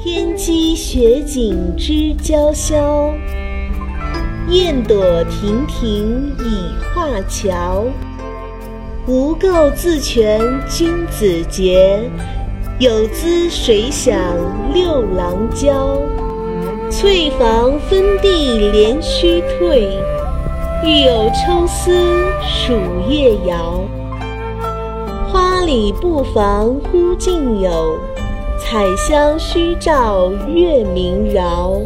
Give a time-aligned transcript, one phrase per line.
[0.00, 3.12] 天机雪景知娇羞，
[4.48, 7.84] 燕朵亭亭倚画桥。
[9.08, 12.08] 无垢自全君子节，
[12.78, 14.16] 有姿谁享
[14.72, 16.00] 六郎娇？
[16.88, 19.98] 翠房分地连须退，
[20.84, 21.90] 欲有抽丝
[22.40, 22.72] 数
[23.10, 23.84] 月遥。
[25.26, 27.98] 花里不妨忽近友，
[28.58, 31.80] 彩香虚照月明饶。